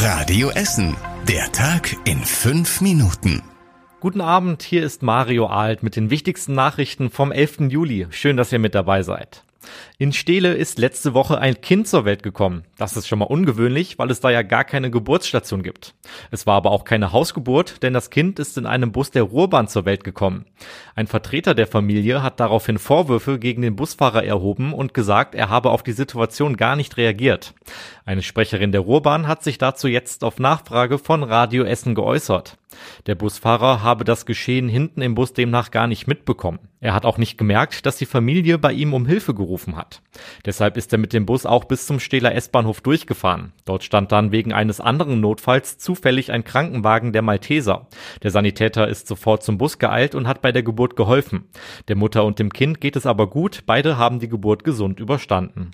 [0.00, 0.96] Radio Essen.
[1.26, 3.42] Der Tag in fünf Minuten.
[3.98, 7.62] Guten Abend, hier ist Mario Alt mit den wichtigsten Nachrichten vom 11.
[7.70, 8.06] Juli.
[8.10, 9.42] Schön, dass ihr mit dabei seid.
[9.98, 12.64] In Stele ist letzte Woche ein Kind zur Welt gekommen.
[12.76, 15.94] Das ist schon mal ungewöhnlich, weil es da ja gar keine Geburtsstation gibt.
[16.30, 19.68] Es war aber auch keine Hausgeburt, denn das Kind ist in einem Bus der Ruhrbahn
[19.68, 20.46] zur Welt gekommen.
[20.94, 25.70] Ein Vertreter der Familie hat daraufhin Vorwürfe gegen den Busfahrer erhoben und gesagt, er habe
[25.70, 27.54] auf die Situation gar nicht reagiert.
[28.04, 32.56] Eine Sprecherin der Ruhrbahn hat sich dazu jetzt auf Nachfrage von Radio Essen geäußert.
[33.06, 36.58] Der Busfahrer habe das Geschehen hinten im Bus demnach gar nicht mitbekommen.
[36.80, 40.02] Er hat auch nicht gemerkt, dass die Familie bei ihm um Hilfe gerufen hat.
[40.44, 43.52] Deshalb ist er mit dem Bus auch bis zum Stähler S-Bahnhof durchgefahren.
[43.64, 47.88] Dort stand dann wegen eines anderen Notfalls zufällig ein Krankenwagen der Malteser.
[48.22, 51.48] Der Sanitäter ist sofort zum Bus geeilt und hat bei der Geburt geholfen.
[51.88, 55.72] Der Mutter und dem Kind geht es aber gut, beide haben die Geburt gesund überstanden.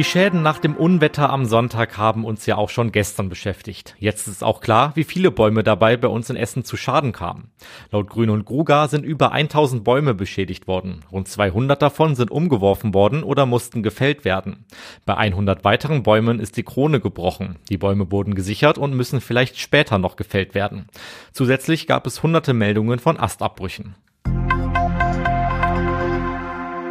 [0.00, 3.96] Die Schäden nach dem Unwetter am Sonntag haben uns ja auch schon gestern beschäftigt.
[3.98, 7.50] Jetzt ist auch klar, wie viele Bäume dabei bei uns in Essen zu Schaden kamen.
[7.90, 11.04] Laut Grün und Gruga sind über 1000 Bäume beschädigt worden.
[11.12, 14.64] Rund 200 davon sind umgeworfen worden oder mussten gefällt werden.
[15.04, 17.56] Bei 100 weiteren Bäumen ist die Krone gebrochen.
[17.68, 20.86] Die Bäume wurden gesichert und müssen vielleicht später noch gefällt werden.
[21.34, 23.96] Zusätzlich gab es hunderte Meldungen von Astabbrüchen.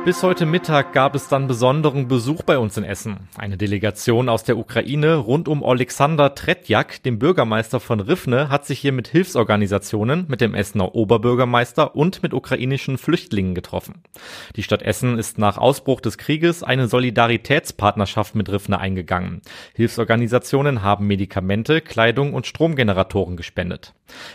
[0.09, 3.27] Bis heute Mittag gab es dann besonderen Besuch bei uns in Essen.
[3.37, 8.79] Eine Delegation aus der Ukraine rund um Alexander Tretjak, dem Bürgermeister von Rivne, hat sich
[8.79, 14.01] hier mit Hilfsorganisationen, mit dem Essener Oberbürgermeister und mit ukrainischen Flüchtlingen getroffen.
[14.55, 19.43] Die Stadt Essen ist nach Ausbruch des Krieges eine Solidaritätspartnerschaft mit Rivne eingegangen.
[19.75, 23.93] Hilfsorganisationen haben Medikamente, Kleidung und Stromgeneratoren gespendet.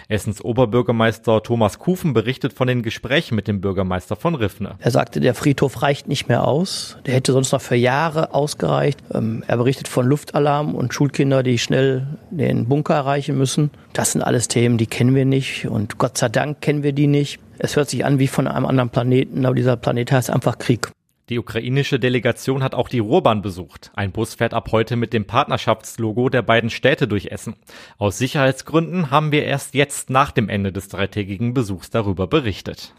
[0.09, 4.77] Essens Oberbürgermeister Thomas Kufen berichtet von den Gesprächen mit dem Bürgermeister von Rivne.
[4.79, 6.99] Er sagte, der Friedhof Friedhof reicht nicht mehr aus.
[7.07, 8.99] Der hätte sonst noch für Jahre ausgereicht.
[9.15, 13.71] Ähm, er berichtet von Luftalarm und Schulkinder, die schnell den Bunker erreichen müssen.
[13.95, 17.07] Das sind alles Themen, die kennen wir nicht und Gott sei Dank kennen wir die
[17.07, 17.41] nicht.
[17.59, 20.91] Es hört sich an wie von einem anderen Planeten, aber dieser Planet heißt einfach Krieg.
[21.31, 23.91] Die ukrainische Delegation hat auch die Ruhrbahn besucht.
[23.95, 27.55] Ein Bus fährt ab heute mit dem Partnerschaftslogo der beiden Städte durch Essen.
[27.97, 32.93] Aus Sicherheitsgründen haben wir erst jetzt nach dem Ende des dreitägigen Besuchs darüber berichtet.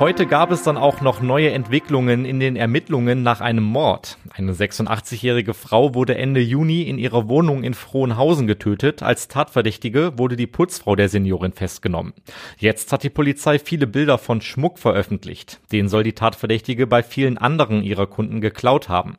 [0.00, 4.16] Heute gab es dann auch noch neue Entwicklungen in den Ermittlungen nach einem Mord.
[4.30, 9.02] Eine 86-jährige Frau wurde Ende Juni in ihrer Wohnung in Frohnhausen getötet.
[9.02, 12.12] Als Tatverdächtige wurde die Putzfrau der Seniorin festgenommen.
[12.58, 15.58] Jetzt hat die Polizei viele Bilder von Schmuck veröffentlicht.
[15.72, 19.16] Den soll die Tatverdächtige bei vielen anderen ihrer Kunden geklaut haben.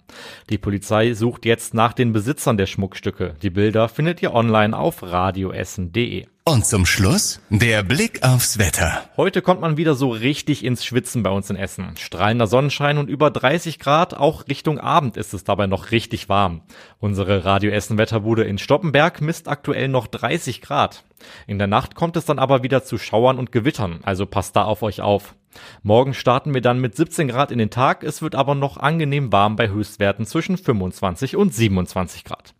[0.49, 3.35] Die Polizei sucht jetzt nach den Besitzern der Schmuckstücke.
[3.41, 6.25] Die Bilder findet ihr online auf radioessen.de.
[6.49, 9.03] Und zum Schluss der Blick aufs Wetter.
[9.17, 11.95] Heute kommt man wieder so richtig ins Schwitzen bei uns in Essen.
[11.95, 16.61] Strahlender Sonnenschein und über 30 Grad, auch Richtung Abend ist es dabei noch richtig warm.
[16.97, 21.03] Unsere Radio Essen Wetterbude in Stoppenberg misst aktuell noch 30 Grad.
[21.45, 24.63] In der Nacht kommt es dann aber wieder zu Schauern und Gewittern, also passt da
[24.63, 25.35] auf euch auf.
[25.83, 29.31] Morgen starten wir dann mit 17 Grad in den Tag, es wird aber noch angenehm
[29.31, 32.55] warm bei Höchstwerten zwischen 25 und 27 Grad.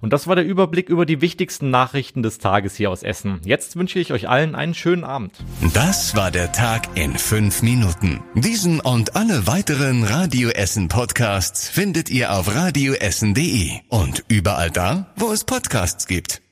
[0.00, 3.40] Und das war der Überblick über die wichtigsten Nachrichten des Tages hier aus Essen.
[3.44, 5.32] Jetzt wünsche ich euch allen einen schönen Abend.
[5.74, 8.22] Das war der Tag in fünf Minuten.
[8.34, 15.32] Diesen und alle weiteren Radio Essen Podcasts findet ihr auf radioessen.de und überall da, wo
[15.32, 16.42] es Podcasts gibt.